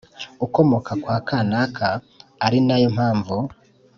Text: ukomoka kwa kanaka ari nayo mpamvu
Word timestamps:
ukomoka 0.45 0.91
kwa 1.03 1.17
kanaka 1.27 1.87
ari 2.45 2.59
nayo 2.67 2.87
mpamvu 2.95 3.35